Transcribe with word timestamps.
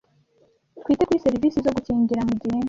twite 0.81 1.03
kuri 1.05 1.23
serivisi 1.25 1.63
zo 1.65 1.71
gukingira 1.75 2.21
mu 2.29 2.33
gihe 2.41 2.57